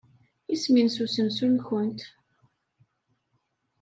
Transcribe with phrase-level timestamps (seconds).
[0.53, 2.01] Isem-nnes usensu-nwent?